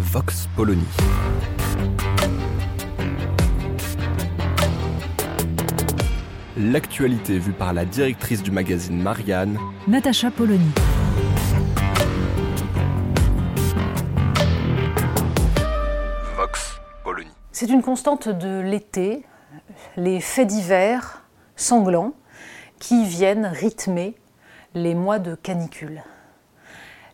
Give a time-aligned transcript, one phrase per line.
[0.00, 0.82] Vox Polony.
[6.56, 10.70] L'actualité vue par la directrice du magazine Marianne, Natacha Polony.
[16.34, 17.28] Vox Polony.
[17.52, 19.26] C'est une constante de l'été,
[19.98, 21.24] les faits divers
[21.56, 22.14] sanglants
[22.78, 24.16] qui viennent rythmer
[24.74, 26.02] les mois de canicule.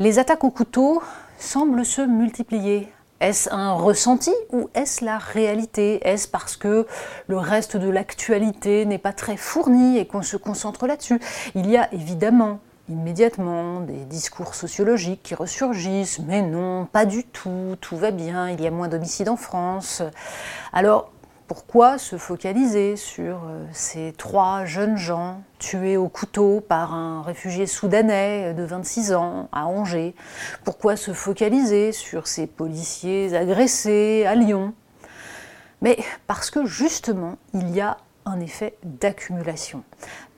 [0.00, 1.02] Les attaques au couteau
[1.38, 2.90] semblent se multiplier.
[3.20, 6.00] Est-ce un ressenti ou est-ce la réalité?
[6.08, 6.86] Est-ce parce que
[7.26, 11.20] le reste de l'actualité n'est pas très fourni et qu'on se concentre là-dessus?
[11.54, 17.76] Il y a évidemment immédiatement des discours sociologiques qui ressurgissent, mais non, pas du tout,
[17.82, 20.02] tout va bien, il y a moins d'homicides en France.
[20.72, 21.12] Alors,
[21.50, 27.66] pourquoi se focaliser sur euh, ces trois jeunes gens tués au couteau par un réfugié
[27.66, 30.14] soudanais de 26 ans à Angers?
[30.62, 34.74] Pourquoi se focaliser sur ces policiers agressés à Lyon?
[35.82, 39.82] Mais parce que justement, il y a un effet d'accumulation.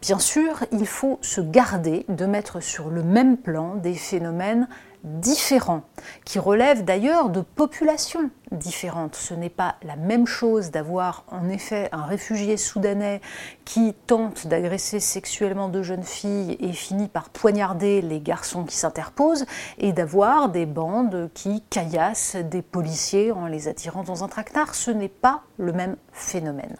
[0.00, 4.66] Bien sûr, il faut se garder de mettre sur le même plan des phénomènes
[5.04, 5.82] différents,
[6.24, 9.16] qui relèvent d'ailleurs de populations différentes.
[9.16, 13.20] Ce n'est pas la même chose d'avoir en effet un réfugié soudanais
[13.64, 19.46] qui tente d'agresser sexuellement deux jeunes filles et finit par poignarder les garçons qui s'interposent,
[19.78, 24.74] et d'avoir des bandes qui caillassent des policiers en les attirant dans un traquenard.
[24.74, 26.76] Ce n'est pas le même phénomène.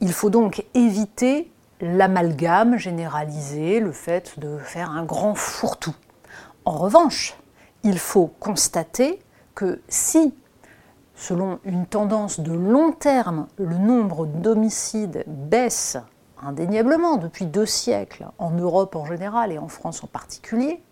[0.00, 5.94] Il faut donc éviter l'amalgame généralisé, le fait de faire un grand fourre-tout.
[6.64, 7.36] En revanche,
[7.82, 9.20] il faut constater
[9.56, 10.32] que si,
[11.16, 15.96] selon une tendance de long terme, le nombre d'homicides baisse
[16.40, 20.82] indéniablement depuis deux siècles, en Europe en général et en France en particulier,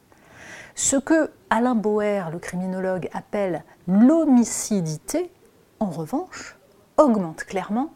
[0.74, 5.30] ce que Alain Boer, le criminologue, appelle l'homicidité,
[5.78, 6.58] en revanche,
[6.96, 7.90] augmente clairement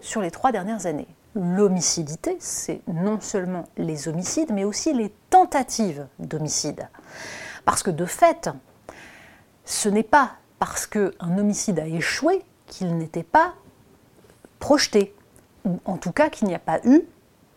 [0.00, 1.08] sur les trois dernières années.
[1.40, 6.88] L'homicidité, c'est non seulement les homicides, mais aussi les tentatives d'homicide.
[7.64, 8.50] Parce que de fait,
[9.64, 13.54] ce n'est pas parce qu'un homicide a échoué qu'il n'était pas
[14.58, 15.14] projeté,
[15.64, 17.02] ou en tout cas qu'il n'y a pas eu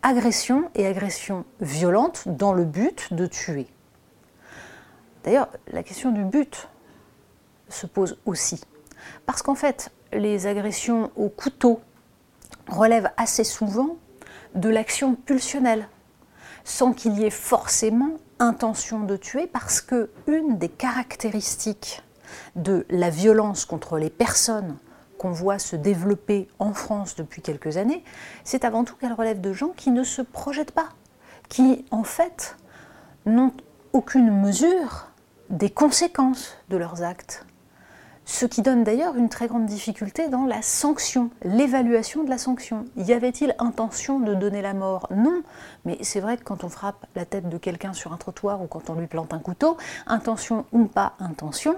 [0.02, 3.66] agression et agression violente dans le but de tuer.
[5.24, 6.68] D'ailleurs, la question du but
[7.68, 8.60] se pose aussi.
[9.26, 11.80] Parce qu'en fait, les agressions au couteau
[12.72, 13.96] relèvent assez souvent
[14.54, 15.88] de l'action pulsionnelle,
[16.64, 22.02] sans qu'il y ait forcément intention de tuer, parce que une des caractéristiques
[22.56, 24.76] de la violence contre les personnes
[25.18, 28.02] qu'on voit se développer en France depuis quelques années,
[28.42, 30.88] c'est avant tout qu'elle relève de gens qui ne se projettent pas,
[31.48, 32.56] qui en fait
[33.26, 33.52] n'ont
[33.92, 35.08] aucune mesure
[35.50, 37.46] des conséquences de leurs actes.
[38.32, 42.86] Ce qui donne d'ailleurs une très grande difficulté dans la sanction, l'évaluation de la sanction.
[42.96, 45.06] Y avait-il intention de donner la mort?
[45.14, 45.42] Non,
[45.84, 48.66] mais c'est vrai que quand on frappe la tête de quelqu'un sur un trottoir ou
[48.66, 49.76] quand on lui plante un couteau,
[50.06, 51.76] intention ou pas intention,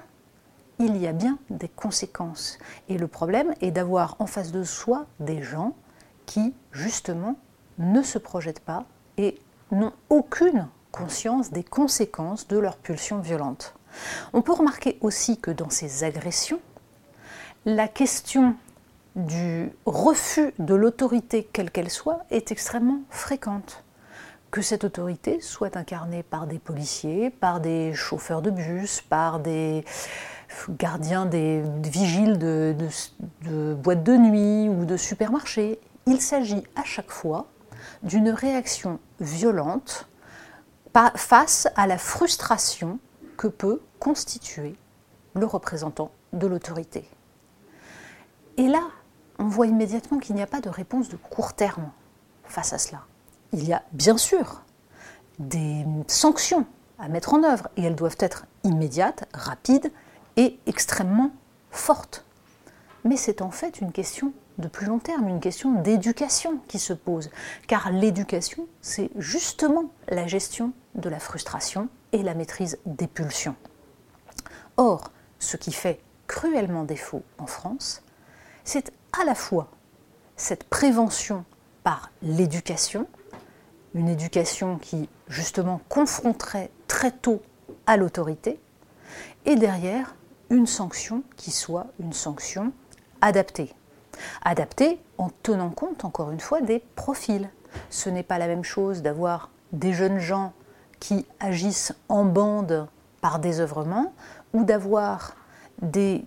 [0.79, 2.61] il y a bien des conséquences.
[2.89, 5.75] Et le problème est d'avoir en face de soi des gens
[6.25, 7.35] qui, justement,
[7.79, 8.85] ne se projettent pas
[9.19, 9.41] et
[9.73, 13.75] n'ont aucune conscience des conséquences de leur pulsion violente.
[14.33, 16.61] On peut remarquer aussi que dans ces agressions,
[17.65, 18.55] la question
[19.17, 23.85] du refus de l'autorité, quelle qu'elle soit, est extrêmement fréquente.
[24.51, 29.85] Que cette autorité soit incarnée par des policiers, par des chauffeurs de bus, par des
[30.71, 32.75] gardiens, des vigiles de,
[33.43, 37.47] de boîtes de nuit ou de supermarchés, il s'agit à chaque fois
[38.03, 40.09] d'une réaction violente
[41.17, 42.99] face à la frustration
[43.37, 44.77] que peut constituer
[45.35, 47.09] le représentant de l'autorité.
[48.57, 48.83] Et là,
[49.39, 51.91] on voit immédiatement qu'il n'y a pas de réponse de court terme
[52.45, 53.03] face à cela.
[53.53, 54.63] Il y a bien sûr
[55.39, 56.67] des sanctions
[56.99, 59.93] à mettre en œuvre et elles doivent être immédiates, rapides
[60.37, 61.31] et extrêmement
[61.71, 62.25] fortes.
[63.05, 66.93] Mais c'est en fait une question de plus long terme, une question d'éducation qui se
[66.93, 67.31] pose.
[67.67, 73.57] Car l'éducation, c'est justement la gestion de la frustration et la maîtrise des pulsions.
[74.77, 78.03] Or, ce qui fait cruellement défaut en France,
[78.65, 79.71] c'est à la fois
[80.37, 81.45] cette prévention
[81.83, 83.07] par l'éducation,
[83.95, 87.43] une éducation qui justement confronterait très tôt
[87.87, 88.59] à l'autorité,
[89.45, 90.15] et derrière
[90.51, 92.73] une sanction qui soit une sanction
[93.25, 93.73] adaptée.
[94.45, 97.49] Adaptée en tenant compte, encore une fois, des profils.
[97.91, 100.53] Ce n'est pas la même chose d'avoir des jeunes gens
[101.01, 102.87] qui agissent en bande
[103.23, 104.13] par désœuvrement
[104.53, 105.35] ou d'avoir
[105.81, 106.25] des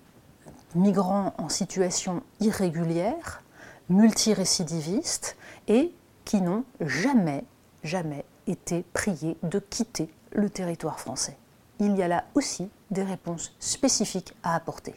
[0.76, 3.44] migrants en situation irrégulière,
[3.90, 5.94] multirécidivistes et
[6.26, 7.46] qui n'ont jamais,
[7.84, 11.38] jamais été priés de quitter le territoire français.
[11.80, 14.96] Il y a là aussi des réponses spécifiques à apporter.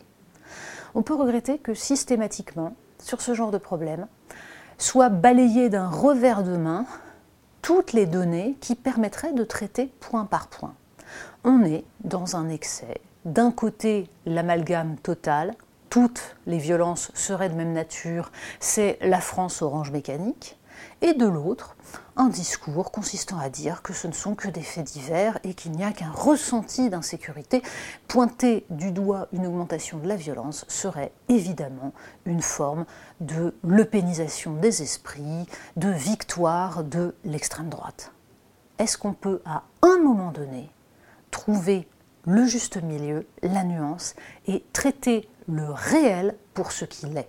[0.94, 4.06] On peut regretter que systématiquement, sur ce genre de problème,
[4.78, 6.86] soient balayées d'un revers de main
[7.62, 10.74] toutes les données qui permettraient de traiter point par point.
[11.44, 13.00] On est dans un excès.
[13.24, 15.54] D'un côté, l'amalgame total,
[15.90, 20.56] toutes les violences seraient de même nature, c'est la France orange mécanique
[21.02, 21.76] et de l'autre,
[22.16, 25.72] un discours consistant à dire que ce ne sont que des faits divers et qu'il
[25.72, 27.62] n'y a qu'un ressenti d'insécurité.
[28.08, 31.92] Pointer du doigt une augmentation de la violence serait évidemment
[32.26, 32.84] une forme
[33.20, 35.46] de lepénisation des esprits,
[35.76, 38.12] de victoire de l'extrême droite.
[38.78, 40.70] Est-ce qu'on peut à un moment donné
[41.30, 41.88] trouver
[42.26, 44.14] le juste milieu, la nuance
[44.46, 47.28] et traiter le réel pour ce qu'il est?